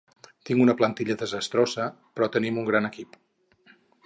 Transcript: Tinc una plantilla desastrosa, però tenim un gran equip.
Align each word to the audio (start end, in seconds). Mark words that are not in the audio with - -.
Tinc 0.49 0.63
una 0.63 0.75
plantilla 0.79 1.17
desastrosa, 1.19 1.85
però 2.17 2.31
tenim 2.37 2.59
un 2.63 2.69
gran 2.71 2.91
equip. 2.93 3.23